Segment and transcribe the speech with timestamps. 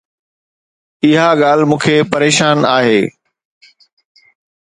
[1.07, 3.01] اها ڳالهه مون کي پريشان آهي.